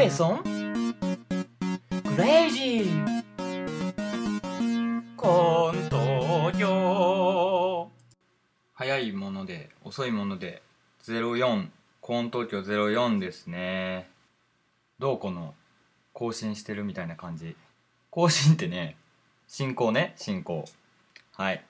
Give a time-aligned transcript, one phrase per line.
[0.00, 3.22] レソンクレイジー
[5.14, 7.90] コント教
[8.72, 10.62] 早いもので遅いもので
[11.04, 11.68] 04
[12.00, 14.08] コーン東京04ですね。
[14.98, 15.52] どうこの
[16.14, 17.54] 更新してるみたいな感じ。
[18.08, 18.96] 更新ってね
[19.48, 20.64] 進行ね進行。
[21.32, 21.62] はい。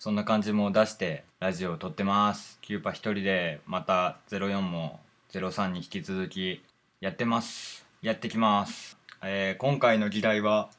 [0.00, 2.58] そんな感じも出してラジオを撮ってます。
[2.62, 4.98] キューパ一人でまた04も
[5.30, 6.64] 03に引き続き
[7.00, 7.84] やってます。
[8.00, 10.70] やってきます、えー今回の議題は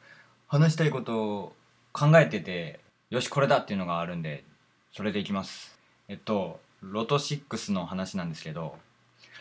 [0.47, 1.53] 話したいことを
[1.93, 2.79] 考えてて
[3.11, 4.43] よしこれだっていうのがあるんで
[4.93, 5.77] それでいきます。
[6.07, 8.77] えっとロト6の話なんですけど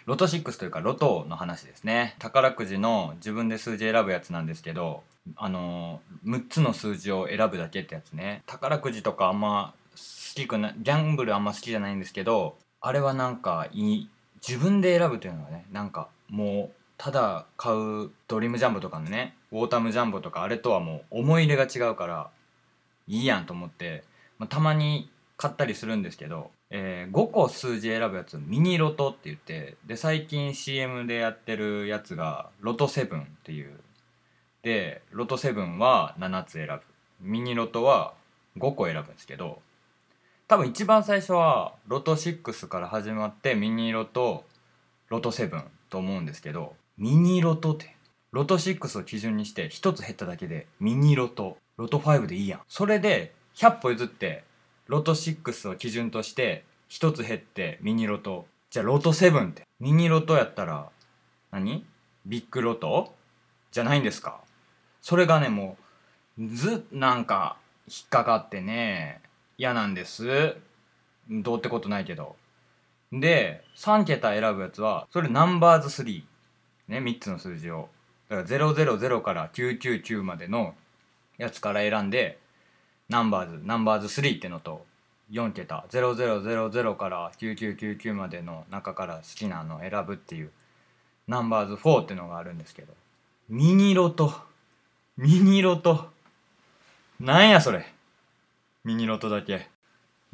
[0.05, 2.15] ロト6というかロトの話ですね。
[2.19, 5.03] 宝くじの自分で数字選ぶやつなんですけど
[5.37, 8.43] あのー、6つの数字を選ぶだけってやつね。
[8.45, 10.01] 宝くじとかあんま好
[10.35, 14.09] きくなギャンブルあんま好きじゃないんですけどあれはなんかいい
[14.47, 22.31] 自分で選ぶというのはねなんかもうただ買うドリームジャンボとかのねウォータムジャンボとかあれとはもう思い入れが違うから
[23.07, 24.05] いいやんと思って、
[24.39, 33.79] まあ、たまに買ったりするんですけど、えー5個数字選ぶやつミニロトって言ってで最近 CM でやってるやつがロト7っていう。
[34.63, 36.81] でロト7は7つ選ぶ。
[37.21, 38.15] ミニロトは
[38.59, 39.61] 5個選ぶんですけど
[40.49, 44.45] 多分一番最初はロト6から始まってミニロト
[45.09, 47.95] ロト7と思うんですけどミニロトって
[48.33, 51.57] ロト6を基準にして1つ減っただけでミニロト。
[51.79, 52.61] ロト5でいいやん。
[52.69, 54.45] それで100歩譲って
[54.89, 58.47] ロト6を基準として1つ減ってミニロト。
[58.71, 59.67] じゃあロト7って。
[59.81, 60.89] ミニロトやったら
[61.51, 61.85] 何？
[62.27, 63.15] ビッグロト？
[63.73, 64.41] じゃないんですか。
[65.01, 65.77] それがねも
[66.39, 67.57] うずなんか
[67.87, 69.21] 引っかかってね
[69.57, 70.57] 嫌なんです。
[71.31, 72.37] どうってことないけど。
[73.13, 76.23] で3桁選ぶやつはそれナンバーズ3
[76.89, 77.89] ね3つの数字を。
[78.29, 80.75] だから000から999までの
[81.39, 82.39] やつから選んで
[83.09, 84.85] ナンバーズナンバーズ3ってのと
[85.31, 90.51] 4桁0000から9999までの中から好きなのを選ぶっていう
[91.29, 92.93] ナンバーズ4ってのがあるんですけど。
[93.49, 94.33] ミニロト。
[95.17, 96.11] ミニロト。
[97.19, 97.87] なんやそれ。
[98.85, 99.69] ミニロトだけ。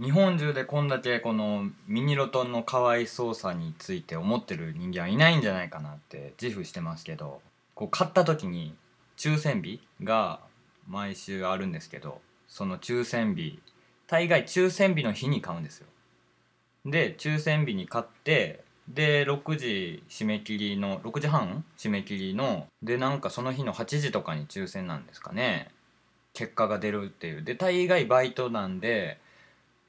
[0.00, 7.40] 日本中でこんだけこのミニロトンのかわいそうさについて思ってる人間はいないんじゃないかなって自負してますけど
[7.74, 8.74] こう買った時に
[9.18, 10.40] 抽選日が
[10.88, 13.60] 毎週あるんですけどその抽選日
[14.06, 15.86] 大概抽選日の日に買うんですよ。
[16.84, 25.70] で抽選日に買ってで6時締め切りの6時半締め切りのでなんかその日の8時とかに抽選なんですかね。
[26.34, 27.42] 結果が出るっていう。
[27.42, 29.18] で大概バイトなんで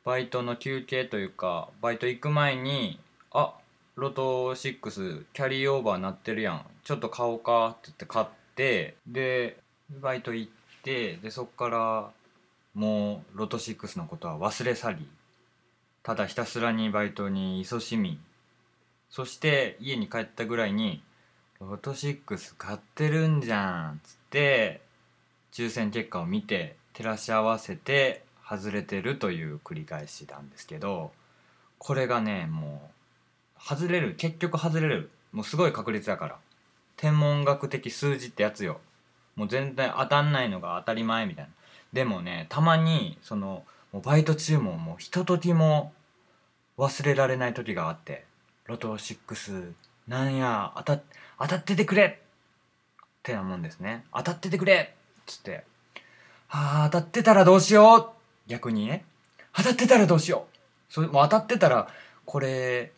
[0.05, 2.99] バイトの休憩というかバイト行く前に
[3.31, 3.53] 「あ
[3.95, 6.65] ロト6キャリーオーバーなってるやん。
[6.83, 8.25] ちょっと買おうか」って言って買っ
[8.55, 9.57] てで
[9.89, 10.51] バイト行っ
[10.83, 12.11] てでそっから
[12.73, 15.07] もうロト6のことは忘れ去り
[16.01, 18.19] ただひたすらにバイトに勤しみ。
[19.09, 21.03] そして家に帰ったぐらいに
[21.61, 24.81] 「ロト6買ってるんじゃん」っつって
[25.53, 28.25] 抽選結果を見て照らし合わせて
[28.57, 31.11] 外れてるという繰り返しなんですけど
[31.77, 32.89] これがねも
[33.57, 36.37] う外れる結局外れるもうすごい確率だから。
[36.95, 38.79] 天文学的数字ってやつよ。
[39.35, 41.51] もう全然当たんないのが当たり前みたいな。
[41.91, 45.91] でもねたまにそのもうバイト中ももうひとときも
[46.77, 48.25] 忘れられない時があって
[48.65, 49.73] ロト6
[50.07, 51.01] なんや当た
[51.39, 52.21] 当たっててくれ!
[53.01, 54.05] ってなもんですね。
[54.13, 54.93] 当たっててくれ!
[55.21, 55.63] っつって
[56.49, 58.22] ああ当たってたらどうしよう!
[58.47, 59.05] 逆にね
[59.55, 60.57] 当たってたらどうしよう。
[60.93, 61.87] それもう当たってたら
[62.25, 62.91] これ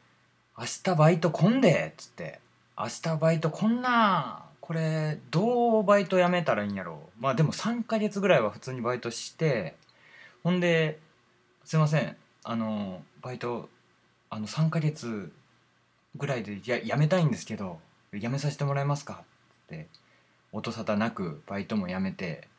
[0.57, 2.39] 明日バイト来んでっつって。
[2.77, 7.21] 明日バイトこんなこれどうバイト辞めたらいいんやろう。
[7.21, 9.77] まあでも3ヶ月ぐらいは普通にバイトして
[10.43, 10.99] ほんで
[11.63, 12.17] すいません。
[12.43, 13.69] あのバイト
[14.29, 15.31] あの3ヶ月
[16.17, 17.79] ぐらいでや辞めたいんですけど
[18.13, 19.23] 辞めさせてもらえますか？
[19.67, 19.87] って
[20.51, 22.49] 音沙汰なくバイトも辞めて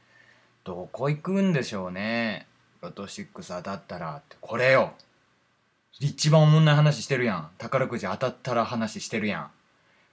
[0.65, 2.47] どこ行くんでしょうね。
[2.87, 4.93] ロト6当たったらってこれよ。
[5.99, 7.51] 一番おもんない話してるやん。
[7.59, 9.51] 宝くじ当たったら話してるやん。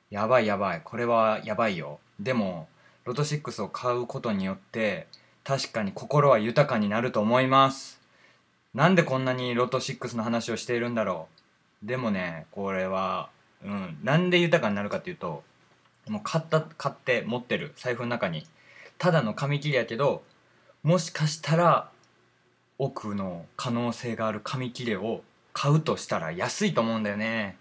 [0.09, 0.81] やばいやばい。
[0.83, 1.99] これはやばいよ。
[2.19, 2.67] でも
[3.05, 5.05] ロト6を買うことによって
[5.43, 8.01] 確かに心は豊かになると思います。
[8.73, 11.27] なんでこんなにロト6の話をしているんだろ
[11.83, 11.85] う。
[11.85, 13.29] でもねこれは
[13.63, 15.43] うんなんで豊かになるかっていうと
[16.07, 17.73] もう買った買って持ってる。
[17.75, 18.47] 財布の中に。
[18.97, 20.23] ただの紙切れやけど
[20.81, 21.89] もしかしたら
[22.79, 25.21] 奥の可能性がある紙切れを
[25.53, 27.57] 買うとしたら安いと思うんだよね。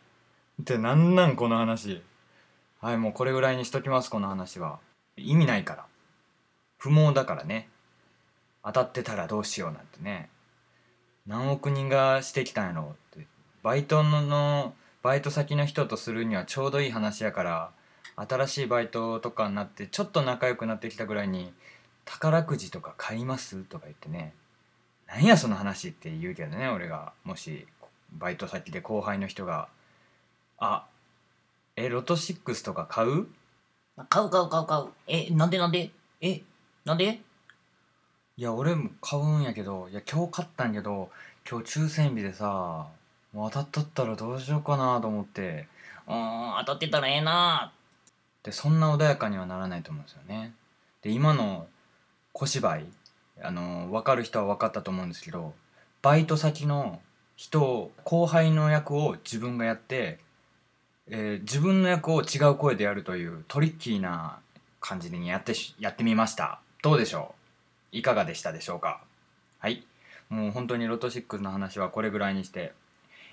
[0.61, 2.03] ってなんなんこの話。
[2.81, 4.79] はいもうこれぐらいにしときますこの話は。
[5.17, 5.87] 意味ないから。
[6.79, 7.69] 不毛だからね。
[8.65, 10.29] 当たってたらどうしようなんてね。
[11.27, 13.27] 何億人がしてきたんやろって。
[13.63, 17.71] バイトのバイト先の人とするにはちょうどいい話やから
[18.17, 21.53] 新しいバイトとかになってちょっと仲良くなってきたぐらいに
[22.05, 23.63] 宝くじとか買います？
[23.65, 24.33] とか言ってね。
[25.13, 27.13] なんやその話って言うけどね俺が。
[27.25, 27.67] もし
[28.13, 29.69] バイト先で後輩の人が
[30.59, 30.87] 「あ
[31.77, 33.27] えロト6とか買う?」
[34.09, 34.87] 買う買う買う買う。
[35.07, 35.91] え、なんでなんで？
[36.23, 36.41] え、
[36.87, 37.21] なんで？
[38.39, 41.11] いや俺も買うんやけどいや今日買ったんやけど
[41.49, 42.87] 今日抽選日でさ
[43.35, 45.69] もう当たっとったらどうしようかなと思って。
[46.07, 47.71] うーん、当たってたらええな。
[48.43, 50.55] でそんな穏やかにはならないと思うんですよね。
[51.03, 51.69] で今の
[52.33, 52.87] 小芝居
[53.43, 55.55] あの分かる人は分かったと思うんですけど
[56.01, 57.01] バイト先の
[57.37, 60.19] 人後輩の役を自分がやって、
[61.09, 64.39] えー自分の役を違う声でやるというトリッキーな
[64.81, 66.61] 感じにやってやってみました。
[66.83, 67.35] どうでしょ
[67.93, 67.97] う？
[67.97, 69.01] いかがでしたでしょうか？
[69.59, 69.85] はい。
[70.29, 72.73] もう本当にロト6の話はこれぐらいにして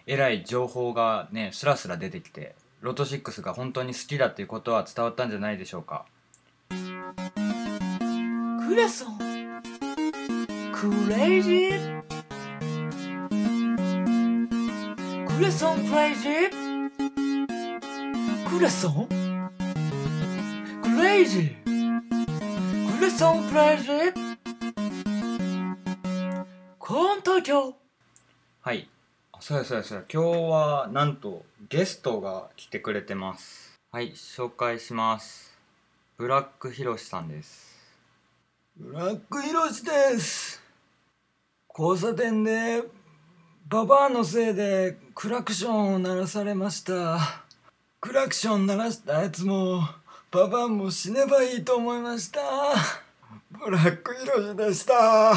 [0.06, 6.06] えらい情報がねスラスラ出てきてロト6が本当に好きだっていうことは伝わったんじゃないでしょうか？
[8.68, 9.29] クレソン
[10.80, 12.02] クレイジー
[15.28, 16.90] クレソンクレイジー
[18.50, 19.10] クレソン
[20.82, 24.14] クレイジークレソンクレイジー
[26.78, 27.76] コーン東京
[28.62, 28.88] はい。
[29.34, 30.06] あそうやそうやそうや。
[30.10, 33.78] 今日はなんとゲストが来てくれてます。
[33.92, 35.60] はい紹介します。
[36.16, 37.68] ブラックヒロシさんです。
[38.78, 40.59] ブラックヒロシです
[41.80, 42.84] 交差点で
[43.70, 47.46] ババアのせいでクラクションを鳴らされました。
[48.02, 49.80] クラクション鳴らしたやつも
[50.30, 52.42] ババアも死ねばいいと思いました。
[53.50, 55.34] ブラックヒロシでした。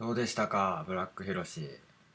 [0.00, 1.68] どうでしたかブラックヒロシ？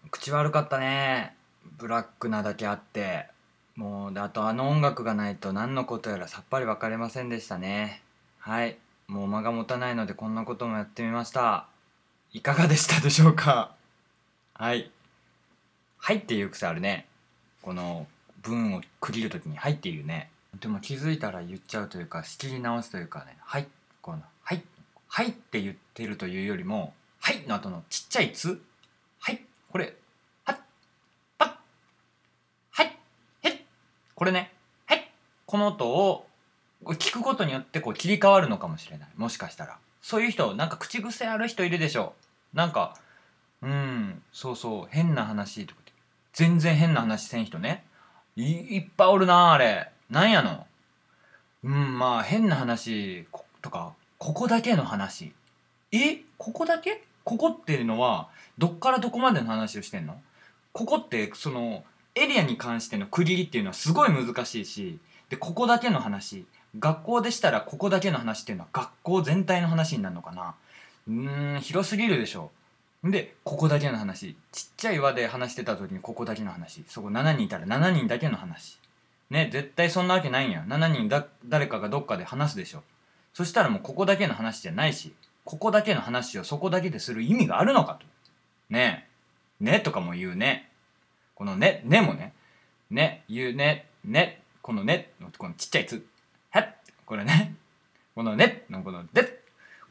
[0.09, 1.35] 口悪かったね。
[1.77, 3.27] ブラックなだけあって。
[3.75, 8.01] もうであとあの音楽がないと何のことやらさっぱり分かりませんでしたね。
[8.39, 8.79] はい。
[9.05, 11.67] もう間が持たないのでこんなこともやってみました。
[12.33, 13.71] いかがでしたでしょうか？
[14.53, 14.89] はい。
[15.97, 17.05] はいっていう癖あるね。
[17.61, 18.07] この
[18.41, 20.29] 文を区切るときに「はい」っていうね。
[20.59, 23.67] でも気づいたら言っちゃうというか仕切り直すというかね「はい」
[24.01, 24.63] この「はい」
[25.09, 28.63] 「はい」って言ってるというよりも「はい」の後のちっちゃい「つ」
[29.19, 29.93] 「はい」これ
[30.45, 30.57] 「はっ」
[31.37, 31.55] 「ぱっ」
[32.71, 32.97] 「はい」
[33.43, 33.61] 「へっ」
[34.15, 34.53] これね
[34.87, 35.11] 「はい」
[35.45, 36.27] この音を
[36.85, 39.09] 聞くことによってこう切り替わるのかもしれない。
[39.17, 39.77] もしかしたら。
[40.01, 42.13] そういう人なんか口癖ある人いるでしょ。
[42.53, 42.95] なんか
[43.61, 45.75] うんそうそう変な話と。
[45.75, 45.81] か
[46.33, 47.83] 全然変な話せん人ね。
[48.37, 49.91] いっぱいおるなあれ。
[50.09, 50.65] なんやの。
[51.63, 53.27] うんまあ変な話
[53.61, 55.33] とかここだけの話。
[55.91, 57.03] えここだけ？
[57.23, 60.19] ここっていうのはどっからどこまでの話をしてんの？
[60.71, 61.83] ここってその
[62.15, 64.99] エリアに関しての区切りっていうのはすごい難しいし
[65.29, 66.45] でここだけの話。
[66.79, 70.55] 学校でしたらここだけの話っていうのは学校全体の話になるのかな？
[71.07, 72.51] うーん広すぎるでしょ
[73.03, 74.35] でここだけの話。
[74.51, 76.83] ちっちゃい輪で話してた時にここだけの話。
[76.87, 78.79] そこ7人いたら7人だけの話。
[79.31, 80.51] ね絶対そんなわけないん。
[80.51, 82.83] や7人だ誰かがどっかで話すでしょ。
[83.33, 85.13] そしたらもうここだけの話じゃないし
[85.45, 88.05] ここだけの話をそこだけでする意味があるのかと。
[88.69, 89.07] ね。
[89.61, 90.69] えねとかも言うね。
[91.35, 92.33] このねねもね。
[92.91, 93.87] ね言うね。
[94.05, 96.05] ねこのねこのちっちゃいつ。
[96.51, 96.75] はっ。
[97.05, 97.55] これね。
[98.15, 98.65] このね。
[98.69, 99.41] のこので。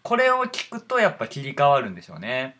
[0.02, 2.56] これを聞くとやっぱ切り替わるんでしょうね。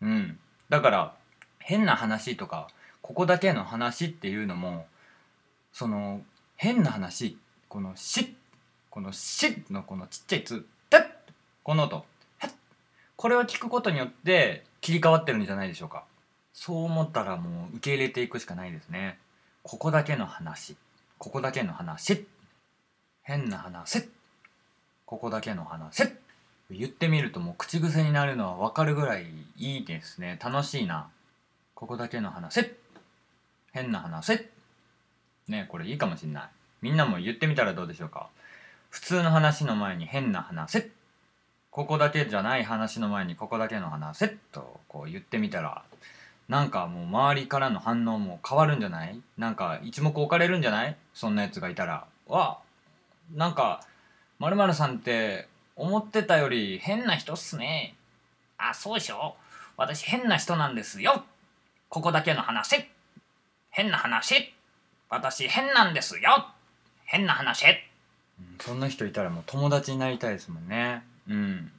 [0.00, 0.38] うん。
[0.68, 1.14] だから
[1.58, 2.68] 変な話とか
[3.02, 4.86] ここだけの話っていうのも
[5.72, 6.22] その
[6.56, 7.36] 変な話。
[7.68, 8.34] この「し」
[8.88, 11.06] この「し」のこのちっちゃい「つ」「たっ」
[11.62, 12.06] この音
[13.16, 16.04] 「」これを聞くことによって切り替わってるんじゃないでしょうか。
[16.54, 19.18] そう思ったらもう受け入れていくしかないですね。
[19.62, 20.76] ここだけの話。
[21.18, 22.26] ここだけの話。
[23.28, 24.08] 変な話
[25.04, 26.04] ここだけの話
[26.70, 29.26] 言ってみるともう口癖になるのは分かるぐらい
[29.58, 30.38] いいですね。
[30.42, 31.08] 楽しいな
[31.74, 32.72] ここだけの話
[33.72, 34.46] 変な話
[35.46, 36.48] ねこれいいかもしんない。
[36.80, 38.28] みんなも言ってみたらどうでしょうか
[38.88, 40.90] 普通の話の前に変な話
[41.70, 45.82] ここだけじゃない話の前にここだけの話とこう言ってみたら
[46.48, 49.20] なんかもう周りからの反応も変わるんじゃない？
[49.36, 50.96] なんか一目置かれるんじゃない？
[51.12, 52.06] そんなやつがいたら。
[52.26, 52.60] わ
[53.34, 53.82] なんか
[54.38, 57.94] まるさんって思ってたより変な人っすね。
[58.56, 59.36] あ、そうでしょ。
[59.76, 61.24] 私変な人なんですよ。
[61.88, 62.88] ここだけの話。
[63.70, 64.52] 変な話。
[65.08, 66.48] 私変なんですよ。
[67.04, 67.64] 変な話。
[67.64, 67.74] うん
[68.60, 71.02] そんな人いたらもう友達になりたいですもんね。
[71.28, 71.72] うん。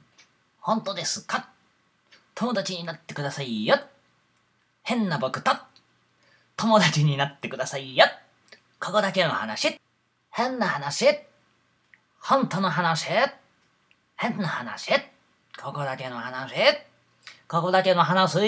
[0.60, 1.48] 本当ですか？
[2.34, 3.78] 友達になってくださいよ。
[4.82, 5.52] 変な僕と。
[6.56, 8.06] 友達になってくださいよ。
[8.78, 9.78] ここだけの話。
[10.30, 11.06] 変な話
[12.22, 13.08] 本当の話。
[14.16, 14.92] 変な話。
[15.60, 16.54] ここだけの話。
[17.48, 18.38] ここだけの話。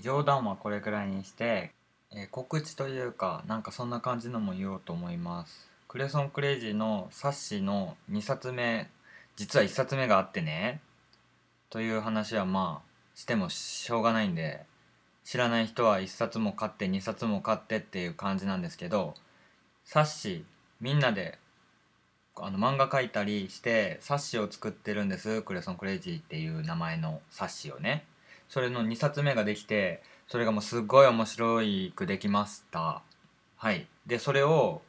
[0.00, 1.72] 冗談はこれくらいにして、
[2.12, 5.68] えー告知というかなんかそんな感じのも言おうと思います。
[5.88, 8.88] クレソンクレイジーの冊子の2冊目
[9.34, 10.80] 実は1冊目があってね。
[11.70, 14.64] という話はまあしてもしょうがないんで
[15.24, 19.14] 知らない人は1冊も買って2冊も買ってっていう感じなんですけど
[19.84, 20.44] 冊子
[20.80, 21.38] みんなで
[22.38, 25.42] あの漫画描いたりして冊子を作ってるんです。
[25.42, 28.04] クレソンクレイジーっていう名前の冊子をね。
[28.48, 33.02] それの2冊目ができてそれがもうすっごい面白いくできました。
[33.56, 33.86] はい。
[34.06, 34.82] でそれを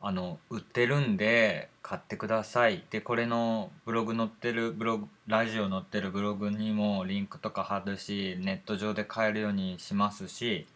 [0.00, 2.84] あの売ってるんで買ってください。
[2.90, 10.66] でこれのブログ載ってるブログラジオ載ってるブログにもリンクとか貼るしネット上で買えるようにしますし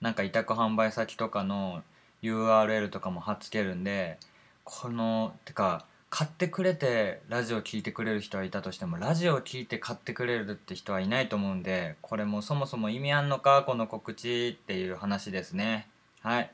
[0.00, 1.82] なんか委託販売先とかの
[2.22, 4.18] URL とかも貼っつけるんで
[4.66, 15.86] このてか買ってくれてラジオ聞いてくれる人はいたとしてもラジオ聞いて買ってくれるって人はいないと思うんでこれもそもそも意味あんのかこの告知っていう話ですね。
[16.20, 16.50] はい。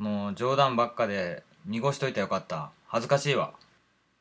[0.00, 2.72] もう冗談ばっかで濁しといてよかった。
[2.88, 3.52] 恥ずかしいわ。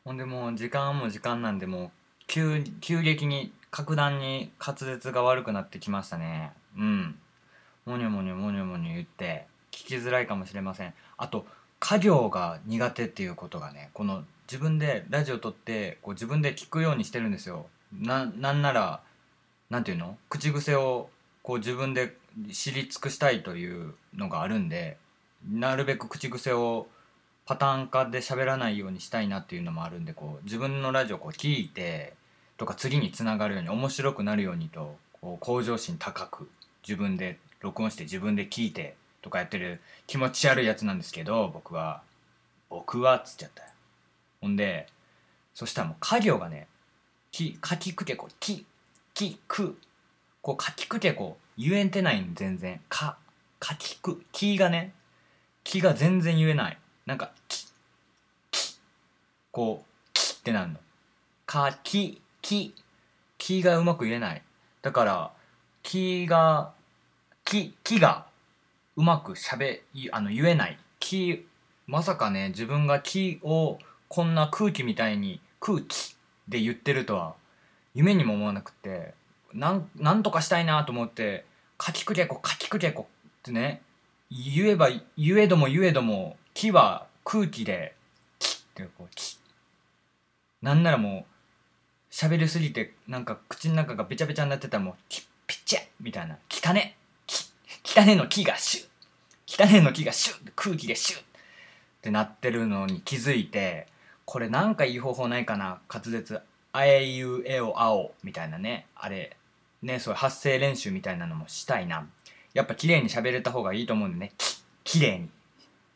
[0.05, 1.91] ほんでもう時間も時間なんでもう
[2.27, 6.51] 急急激に格段に滑舌が悪くなってきましたね。
[6.77, 7.15] うん。
[7.87, 10.93] もにょもにょもにょもにょ言って聞きづらいかもしれません。
[11.17, 11.47] あと
[11.79, 17.67] 家業が苦手っていうことがねこの自分でラジオ撮ってこう自分で聞くようにしてるんですよ。
[17.93, 19.01] ななんなら
[19.69, 20.17] なんていうの？
[20.29, 21.09] 口癖を
[21.43, 22.15] こう自分で
[22.51, 24.97] 知り尽くしたいというのがあるんで
[25.51, 26.87] なるべく口癖を
[27.45, 32.13] パターン化で喋らないようにしたいなっていうのもあるんでこう自分のラジオをこう聞いて
[32.57, 36.49] とか次につながるように面白くなるようにとこう向上心高く
[36.87, 42.01] 自分で録音して自分で聞いてとかやってる気持ち悪いやつなんですけど僕は。
[42.69, 43.69] 僕はっつっちゃったよ。
[44.41, 44.87] ほんで
[45.53, 46.67] そしたらもう家業がね
[47.31, 48.65] きかきくけこき
[49.13, 49.77] きく。
[50.41, 52.79] こうかきくけこ言えてないん全然。
[52.89, 53.17] か
[53.59, 54.93] かきくきがね
[55.63, 56.77] きが全然言えない。
[57.05, 57.67] なんかき
[58.51, 58.77] き。
[59.51, 60.79] こうきってなるの。
[61.45, 62.73] かきき。
[63.37, 64.41] きがうまく言えない。
[64.81, 65.31] だから
[65.81, 66.71] きが
[67.45, 68.25] ききが
[68.99, 70.77] うまくしゃべあの言えない。
[70.99, 71.47] き
[71.87, 73.79] まさかね自分がきを
[74.09, 76.17] こんな空気みたいに空気
[76.49, 77.35] で言ってるとは
[77.95, 79.13] 夢にも思わなくて
[79.53, 81.45] なんなんとかしたいなと思って
[81.79, 83.07] 「かきくけこかきくけこ」
[83.39, 83.81] ってね
[84.29, 87.95] 言えば言えども言えども「き」は空気で
[88.37, 89.39] 「き」ってこう「き」
[90.61, 91.25] なんならも
[92.11, 97.49] う喋りすぎてなんか口の中がべちゃべちゃになってたらもう「きピッチャ」みたいな「汚ね」「き」
[97.97, 98.88] 「汚ね」の「き」がシュッ
[99.49, 101.23] 汚ねの「き」がシュッ空気でシュッっ
[102.01, 103.87] てなってるのに気づいて
[104.25, 106.41] これなんかいい方法ないかな滑舌
[106.71, 108.85] あえいうえおあおみたいなね。
[108.95, 109.35] あれ
[109.81, 112.07] ねそういう発声練習みたいなのもしたいな。
[112.53, 114.33] やっぱ綺麗に喋れた方がいいと思うんでね。
[114.37, 115.29] き綺麗に。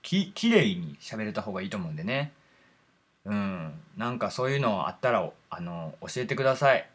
[0.01, 2.31] き綺麗に喋れた方がいいと思うんでね。
[3.25, 3.73] うん。
[3.97, 6.89] なんかそういうのあったらあの教えてください。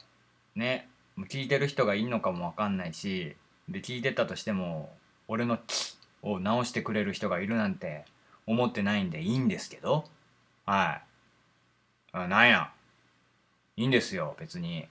[0.56, 0.88] ね。
[1.28, 3.36] 聞いてる人がいいのかもわかんないし
[3.68, 4.92] で聞いてたとしても
[5.26, 8.04] 俺の「き」を直してくれる人がいるなんて
[8.46, 10.04] 思ってないんでいいんですけど。
[10.66, 11.02] はい。
[12.12, 12.70] あなんや。
[13.76, 14.86] いいんですよ別に。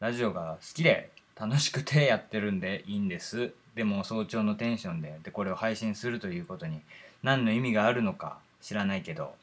[0.00, 3.52] ラジオが好きで楽しくてやってるんでいいんです。
[3.74, 6.80] でも早朝のテンションででこれを配信するということに
[7.22, 9.34] 何の意味があるのか知らないけど。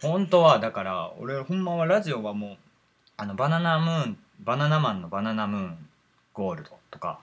[0.00, 2.56] 本当はだから俺ほんまはラジオはもう
[3.16, 5.88] あのバナナムーンバナナマンのバナナムーン
[6.32, 7.20] ゴールドとか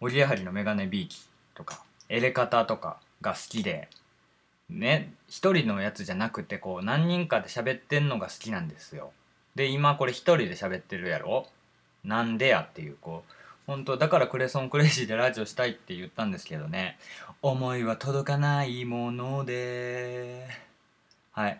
[0.00, 1.20] おぎやはりのメガネビーキ
[1.54, 3.88] とかエレカタとかが好きで
[4.68, 9.12] ね一人のやつじゃなくてこう何人かで喋ってんのが好きなんですよ。
[9.54, 11.46] で今これ一人で喋ってるやろ？
[12.04, 13.32] なんでやっていうこう。
[13.66, 16.98] 本当だからクレソンクレイジーでラジオしたいって言ったんですけどね。
[17.40, 20.48] 思いは届かないもので。
[21.30, 21.52] はい。
[21.52, 21.56] っ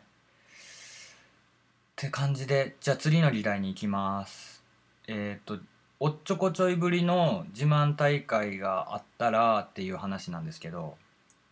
[1.94, 4.64] て感じでじゃあ次の議題に行きます。
[5.06, 5.58] えっ、と
[6.02, 10.96] おっちょこちょいぶりの自慢大会があったらっていう話なんですけど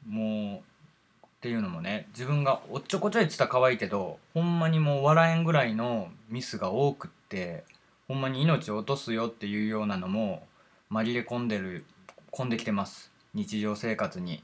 [0.09, 7.62] もうっていうのもね自分がおっちょこちょいっつったら可愛いけどほんまにもう笑えんぐらいのミスが多くって
[8.09, 10.47] ほんまに命を落とすよっていうようなのも
[10.90, 11.85] 紛れ込んでる
[12.33, 13.12] 込んできてます。
[13.35, 14.43] 日常生活に。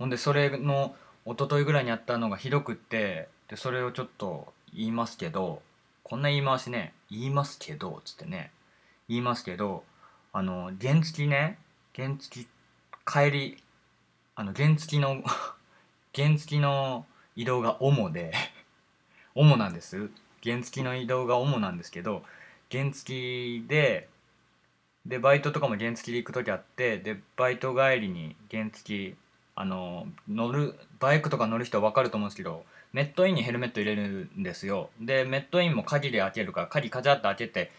[0.00, 5.62] ほんでそれの一昨日ぐらいにやったのがひどくってでそれをちょっと言いますけど
[6.02, 8.50] こんな言い回しね言いますけどっつってね
[9.08, 9.84] 言いますけど
[10.32, 11.58] あの原付ね
[11.94, 12.46] 原付
[13.06, 13.62] 帰り
[14.34, 15.22] あの原付の
[16.14, 18.32] 原付の移動が主で
[19.34, 20.10] 主なんです。
[20.42, 22.24] 原付の移動が主なんですけど
[22.70, 24.08] 原付で
[25.04, 29.14] でバイトとかも原付で行く時あってでバイト帰りに原付
[29.54, 34.90] あの乗るバイクとか乗る人は分かると思うんですけどメットインにヘルメット入れるんですよ。
[35.00, 37.70] でメットインも鍵で開けるから鍵カチャッと開けて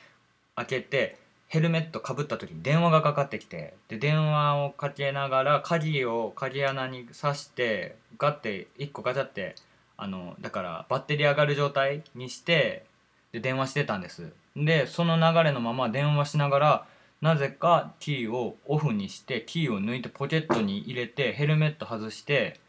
[0.57, 9.55] 開けてヘルメットかぶった時に電話がかかってきてで電話をかけながら鍵を鍵穴に挿してガッて1個ガチャって
[9.95, 12.85] あのだからバッテリー上がる状態にして
[13.31, 14.31] で電話してたんです。
[14.55, 16.85] でその流れのまま電話しながら
[17.21, 22.59] なぜかキーをオフにしてキーを抜いてポケットに入れてヘルメット外して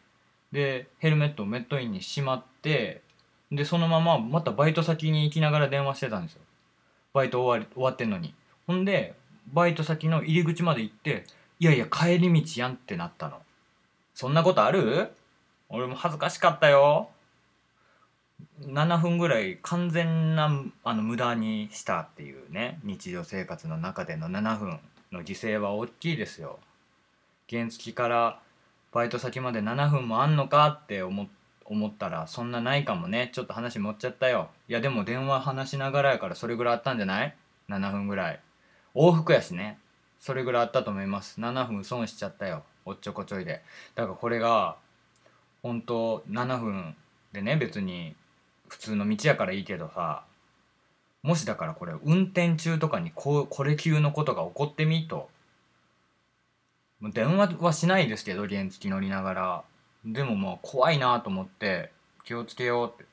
[0.53, 3.03] でヘルメットをメットインにしまって
[3.51, 6.43] でそのまままたバイト先に行きながら電話してたんですよ。
[7.13, 8.35] バイト終わり終わってんのに。
[8.67, 9.15] ほんで
[9.53, 11.25] バイト先の入り口まで行って
[11.59, 13.41] いやいや帰り道やんってなったの。
[14.15, 15.11] そんなことある？
[15.69, 17.11] 俺も恥ずかしかったよ。
[18.63, 20.51] 7分ぐらい完全な
[20.85, 22.79] あの無駄にしたっていうね。
[22.85, 24.81] 日常生活の中での7分
[25.13, 26.59] の犠牲は大きいですよ。
[27.51, 28.41] 原付から
[28.93, 31.27] バイト先まで7分もあんのかって思っ
[31.69, 33.31] 思ったらそんなないかもね。
[33.33, 34.49] ちょっと話持っちゃったよ。
[34.69, 37.35] いやでも電話話しながらやからそれぐらいあったんじゃない
[37.69, 38.41] ?7 分ぐらい。
[38.95, 39.79] 往復やしね。
[40.19, 41.41] それぐらいあったと思います。
[41.41, 42.65] 7分損しちゃったよ。
[42.87, 43.63] おっちょこちょいで。
[43.95, 44.77] だからこれが
[45.63, 46.97] 本当7分
[47.33, 48.15] でね別に
[48.69, 50.25] 普通の道やからいいけどさ。
[51.23, 55.29] もしだからこれ運転中とかにこうこれ級のことが起こってみと。
[57.01, 59.65] もう電話はしないですけど原付乗りながら。
[60.05, 61.91] でももう怖いなと思って
[62.25, 63.09] 気をつけようって。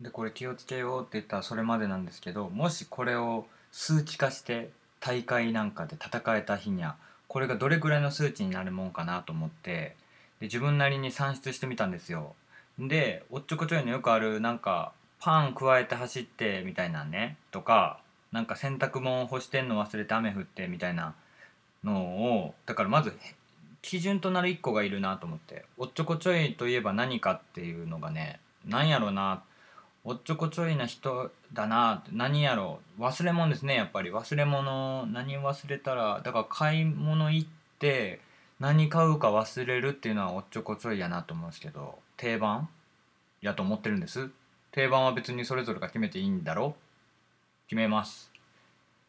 [0.00, 6.96] でこれ気をつけようって言ったらそれまでなんですけどもしこれを数値化して大会なんかで戦えた日には
[7.28, 9.96] これがどれくらいの数値になるもんかなと思って
[10.40, 12.34] で自分なりに算出してみたんですよ。
[12.78, 18.00] でおっちょこちょいのよくあるなんかパン加えて走ってみたいなねとか
[18.32, 21.14] なんか洗濯物干してんの忘れて雨降ってみたいな
[21.84, 22.02] の
[22.38, 23.16] をだからまず
[23.84, 25.66] 基準となる1個がいるなと思って。
[25.76, 29.42] おっちょこちょいといえば何かっていうのがね何やろな。
[30.04, 32.80] おっちょこちょいな人だな何やろ。
[32.98, 34.08] 忘れ物ですねやっぱり。
[34.08, 35.06] 忘れ物。
[35.12, 36.22] 何忘れたら。
[36.24, 38.20] だから買い物行って
[38.58, 41.98] 何買うか忘れるっていうのはおっちょこちょいやなと思うんですけど。
[42.16, 42.70] 定番？
[43.42, 44.30] やと思ってるんです？
[44.72, 46.74] 定番は別にそれぞれが決めていいんだろ？
[47.66, 48.30] 決めます。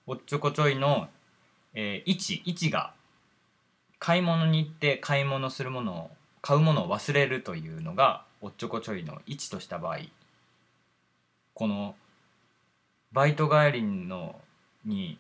[0.06, 1.08] おっちょこちょいの、
[1.74, 2.42] えー、位置。
[2.46, 2.94] 位置が
[4.00, 10.00] 買い物に行って買い物するものを買うものを忘れるというのがおっちょこちょいの位置とした場合
[11.54, 11.96] この
[13.12, 14.36] バイト帰りの
[14.86, 15.18] に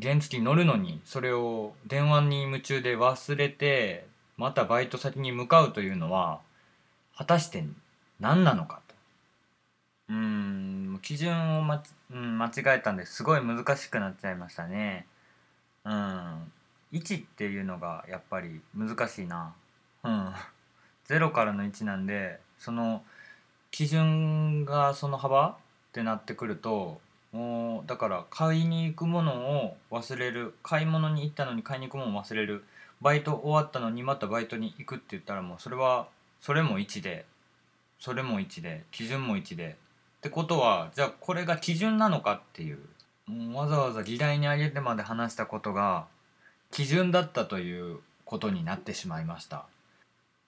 [0.00, 6.40] 原付に乗るのにそれを電話に夢中で忘れてまたバイト先に向かうというのは
[7.16, 7.64] 果たして
[8.20, 8.94] 何なのかと。
[10.08, 15.06] うん基準をま、うん、間違えたんですごい難しくなっちゃいましたね。
[15.84, 16.52] うん。
[16.98, 19.54] 1っていうのがやっぱり難しいな。
[20.04, 20.32] うん。
[21.08, 23.02] 0からの1なんでその
[23.70, 25.50] 基準がその幅？
[25.50, 25.56] っ
[25.92, 27.00] てなってくると
[27.32, 30.54] もうだから買いに行くものを忘れる。
[30.62, 32.64] 買い物に行ったのに買いに行くものを忘れる。
[33.00, 36.08] バイト終わったのにまたバイトに行くって言ったらもうそれは
[36.40, 37.26] それも1で
[37.98, 39.76] それも1で基準も1で。
[40.18, 42.78] ってことはじゃあこれが基準なのかっていう。
[43.26, 46.06] もうわざわざ議題に挙げてまで話したことが
[46.70, 49.66] 基準だったということになってしまいました。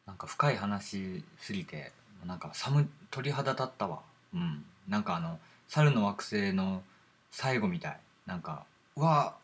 [0.07, 1.93] なんか深い話すぎて
[2.27, 4.01] なんか寒鳥肌立ったわ。
[4.35, 4.65] うん。
[4.89, 6.83] なんかあの猿の惑星の
[7.31, 8.01] 最後みたい。
[8.27, 8.65] なんか
[8.97, 9.35] うわ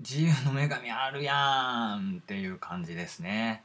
[0.00, 2.18] 自由の女神あるやん。
[2.22, 3.62] っていう感じですね。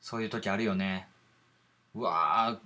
[0.00, 1.08] そういう時あるよね。
[1.94, 2.58] うわ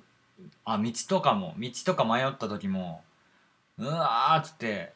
[0.64, 3.02] あ道とかも道とか迷った時も
[3.78, 4.92] うわーっつって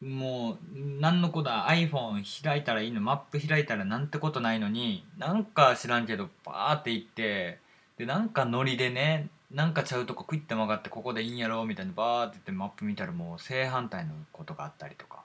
[0.00, 0.58] もう
[1.00, 7.58] 何のこだ iPhone 開いたらいいのマップ開いたらなんてことないのになんか知らんけどバーって行って
[7.98, 15.22] でなんかノリでねなんかちゃうとこクイッて曲がってここでいいんやろみたいなバーって言ってマップ見たらもう正反対のことがあったりとか。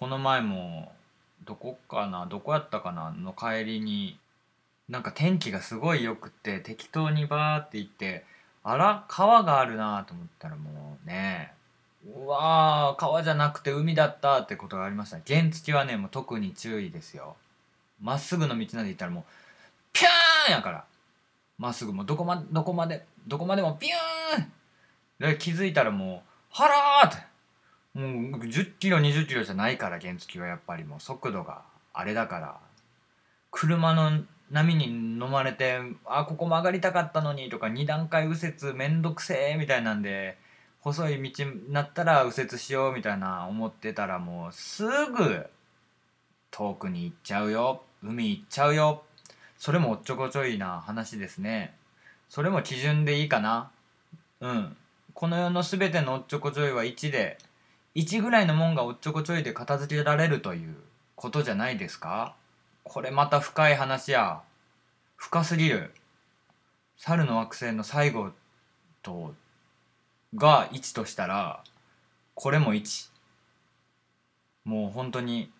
[0.00, 0.92] この前も
[1.44, 4.18] どこかなどこやったかなの帰りに
[4.88, 8.24] なんか天気がすごいよくて適当にバーって行って
[8.64, 11.52] あら川があるなと思ったらもうね
[12.06, 17.36] うわー川じゃなくて海だったってことがありました原付はねもう特に注意ですよ。
[18.00, 19.24] まっすぐの道なんで行ったらもう
[19.92, 20.84] ピューンやから。
[21.58, 24.52] まっすぐもうどこまどこまでどこまでもピューン。
[25.18, 26.68] で気づいたらもう「は
[27.02, 27.18] ら!」って。
[27.92, 32.58] もう10キロ20キロじゃないから原付はやっぱりもう速度があれだから。
[33.50, 40.38] 車の波に飲まれて「あここ曲がりたかったのに」とか2段階右折めんどくせえみたいなんで
[40.80, 45.46] 細い道になったら右折しようみたいな思ってたらもうすぐ
[46.50, 47.82] 遠くに行っちゃうよ。
[48.02, 49.02] 海行っちゃうよ。
[49.58, 51.74] それもおっちょこちょいな話ですね。
[52.30, 53.70] それも基準でいいかな。
[54.40, 54.76] うん。
[55.12, 57.36] この世の全てのおっちょこちょいは1で
[57.94, 60.76] 1ぐらいのもんがおっちょこちょいで片付けられるという
[61.14, 62.34] ことじゃないですか。
[62.84, 64.40] これまた深い話や。
[65.16, 65.92] 深すぎる。
[66.96, 68.30] 猿の惑星の最後
[69.02, 69.34] と
[70.34, 71.62] が1としたら
[72.34, 73.10] これも1
[74.64, 75.50] もう本当に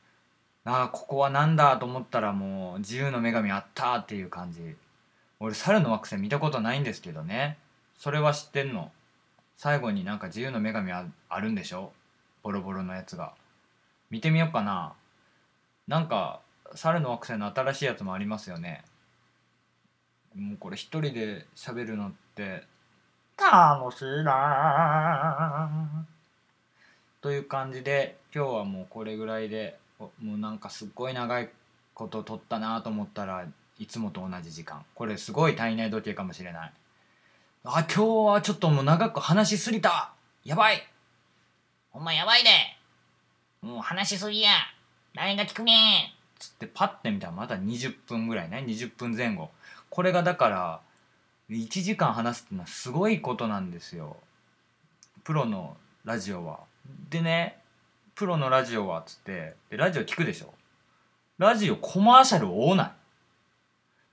[0.65, 4.77] ああここはなんだと思ったらもう自由の女神あったっていう感じ。
[5.41, 7.57] 俺猿の惑星見たことないんですけどね。
[7.97, 8.93] それは知ってんの。
[9.57, 11.93] 最後になんか自由の女神ああるんでしょ？
[12.43, 13.33] ボロボロのやつが。
[14.11, 14.93] 見てみようかな。
[15.89, 16.41] なんか
[16.75, 18.85] 猿の惑星の新しいやつもありますよね。
[20.37, 22.65] もうこれ一人で喋るのって
[23.41, 26.07] 楽しいな
[27.23, 31.49] という感じで今日はもうこれぐらいでもうなんかすっごい長い
[31.95, 33.47] こと撮ったなと思ったら
[33.79, 34.85] いつもと同じ時間。
[34.95, 36.73] これすごい体内時計かもしれない。
[37.65, 40.13] あ今日はちょっともう長く話しすぎた
[40.45, 40.87] やばい。
[41.93, 42.51] ほんまやばいで。
[43.63, 44.51] もう話しすぎや。
[45.15, 46.15] 誰が聞くね。
[46.39, 48.65] つってパッて見たらまだ20分ぐらいね。
[48.67, 49.51] 20分前後。
[49.89, 50.81] これがだから
[51.57, 54.17] 1時間話すってのはすごいことなんですよ。
[55.25, 56.61] プロのラジオは。
[57.11, 57.59] でね
[58.15, 60.55] プロのラジオはっつってでラジオ聞くでしょ。
[61.39, 62.91] ラジオコマーシャル多ない。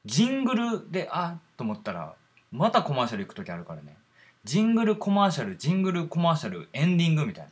[0.06, 2.13] ジングルであっと思ったら
[2.52, 3.95] またコマーシャル行く時あるからね。
[4.43, 7.52] ジングルコマーシャルジングルコマーシャルエンディングみたいな。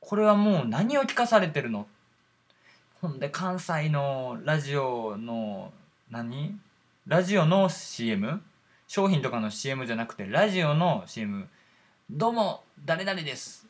[0.00, 1.86] これはもう何を聞かされてるの？
[3.00, 5.72] ほんで関西のラジオの
[6.10, 6.58] 何？
[7.06, 8.42] ラジオの CM
[8.92, 11.48] 商品とかの CM じゃなくてラジオの CM
[12.10, 13.66] どうも誰々です。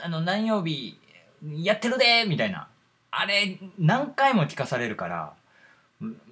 [0.00, 0.98] あの何曜日
[1.42, 2.66] やってるでみたいな。
[3.10, 5.34] あれ何回も聞かされるから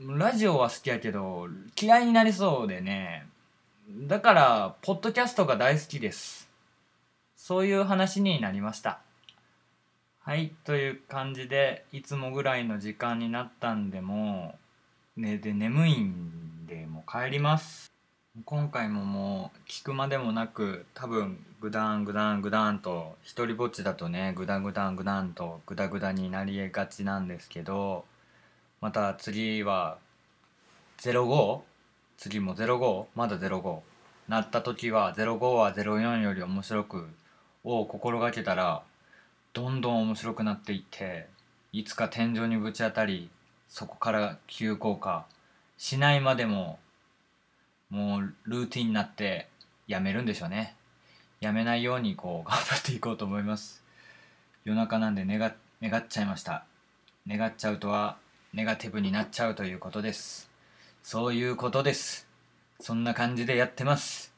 [0.00, 1.46] ラジオは好きやけど
[1.78, 3.26] 嫌いになりそうでね。
[3.90, 6.48] だからポッドキャストが大好きです。
[7.36, 9.00] そういう話になりました。
[10.20, 14.54] はいという感じでいつもぐらいの時間になったんでも
[15.18, 17.91] うねで眠いんでもう帰ります。
[18.46, 28.06] 今回ももう聞くまでもなく多分グダングダングダンと一人ぼっちだとねグダグダングダンとグダグダになりえがちなんですけど
[28.80, 29.98] また次は
[30.96, 31.60] 05?
[32.16, 33.80] 次も05まだ05
[34.28, 37.08] なった時は05は04より面白く
[37.64, 38.82] を心がけたら
[39.52, 41.26] どんどん面白くなっていって
[41.74, 43.28] いつか天井にぶち当たり
[43.68, 45.26] そこから急降下
[45.76, 46.78] しないまでも
[47.92, 49.48] もうルーティンになって
[49.86, 50.74] やめるんでしょうね。
[51.40, 53.84] やめないようにこう 頑張っていこうと思います。
[54.64, 56.64] 夜中なんで願願っちゃいました。
[57.28, 58.16] 願っちゃうとは
[58.54, 60.50] ネガティブになっちゃうということです。
[61.02, 62.26] そういうことです。
[62.80, 64.32] そんな感じでやってます。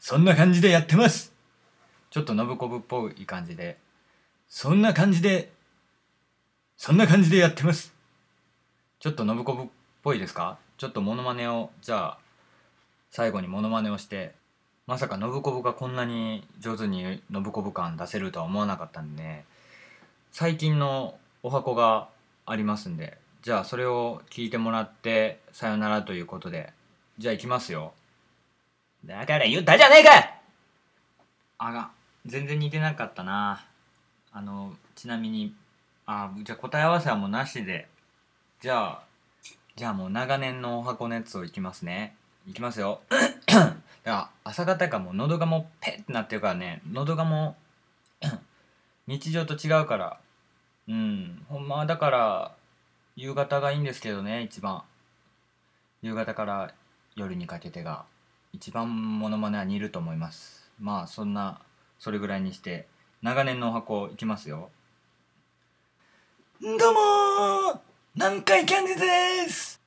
[0.00, 1.32] そんな感じでやってます。
[2.10, 3.78] ちょっとノブコブっぽい感じで。
[4.48, 5.52] そんな感じで
[6.76, 7.94] そんな感じでやってます。
[8.98, 9.66] ちょっとノブコブっ
[10.02, 10.58] ぽいですか？
[10.78, 12.18] ちょっとモノマネをじゃあ
[13.10, 14.34] 最後にモノマネをして
[14.86, 19.44] まさかノブコブがこんなに上手にノブコブ感出せるとは思わなかったんでね
[20.32, 22.08] 最近のお箱が
[22.46, 26.72] ありますんでじゃあそれを聞いてもらってさよならということで
[27.18, 27.92] じゃあ行きますよ。
[29.04, 30.10] だから言ったじゃねえか！
[31.58, 31.90] あが
[32.26, 33.64] 全然似てなかったな。
[34.32, 35.54] あのちなみに
[36.06, 37.88] あじゃあ答え合わせはもうなしで。
[38.60, 39.02] じゃあ
[39.76, 42.14] じゃあもう長年のお箱のやつをいきますね。
[42.48, 43.02] いきますよ。
[43.46, 46.80] だから朝方かもう喉がもうペッってなってるからね。
[46.90, 47.56] 喉がも
[48.22, 48.26] う
[49.06, 50.18] 日常と違うから。
[50.88, 51.44] うん。
[51.50, 52.54] ほんまはだから
[53.16, 54.82] 夕方がいいんですけどね一番。
[56.00, 56.72] 夕方から
[57.16, 58.06] 夜にかけてが。
[58.54, 60.70] 一番モノマネは似ると思います。
[60.80, 61.60] まあそんな
[61.98, 62.88] それぐらいにして
[63.20, 64.70] 長年のお箱いきますよ。
[66.62, 67.80] どうもー。
[68.14, 69.77] 南海キャンディーズです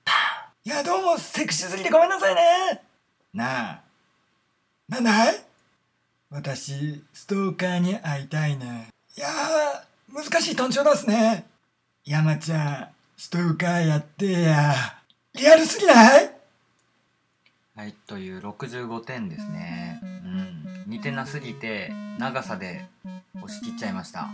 [0.64, 2.84] いやどうもセクシーすぎてごめんなさいね。
[3.34, 3.82] なあ
[4.88, 5.36] なんだい？
[6.30, 8.66] 私ストーカーに会いたいな。
[8.68, 8.70] い
[9.18, 9.28] や
[10.14, 11.46] 難しいトンチョですね。
[12.06, 14.76] 山ちゃんストーカーやってや。
[15.34, 16.32] リアルすぎない？
[17.76, 20.00] はいという65点ですね。
[20.04, 22.86] うん似てなすぎて長さで
[23.42, 24.30] 押し切っちゃいました。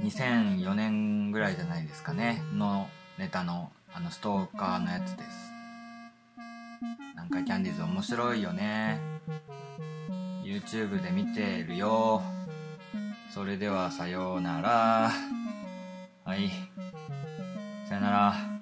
[0.00, 2.86] 2004年ぐらいじゃないですかねの
[3.18, 3.72] ネタの。
[3.96, 5.52] あのストーカーのやつです。
[7.14, 9.00] なんかキャンディーズ面白いよね。
[10.42, 12.20] YouTube で見てるよ。
[13.32, 15.12] それではさようなら。
[16.24, 16.50] はい。
[17.88, 18.53] さよなら。